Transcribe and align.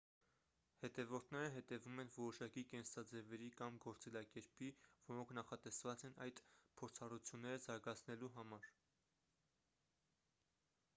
հետևորդները 0.83 1.49
հետևում 1.57 1.99
են 2.03 2.09
որոշակի 2.15 2.63
կենսաձևերի 2.71 3.51
կամ 3.61 3.77
գործելակերպի 3.85 4.71
որոնք 5.11 5.35
նախատեսված 5.41 6.07
են 6.11 6.19
այդ 6.29 6.43
փորձառությունները 6.83 7.63
զարգացնելու 7.71 8.35
համար 8.43 8.71